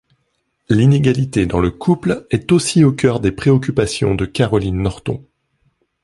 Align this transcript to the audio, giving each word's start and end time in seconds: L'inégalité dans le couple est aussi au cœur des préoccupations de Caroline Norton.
L'inégalité 0.67 1.45
dans 1.45 1.59
le 1.59 1.69
couple 1.69 2.25
est 2.31 2.51
aussi 2.51 2.83
au 2.83 2.91
cœur 2.91 3.19
des 3.19 3.31
préoccupations 3.31 4.15
de 4.15 4.25
Caroline 4.25 4.81
Norton. 4.81 5.23